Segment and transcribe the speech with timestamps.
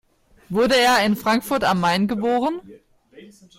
[0.49, 2.59] Wurde er in Frankfurt am Main geboren?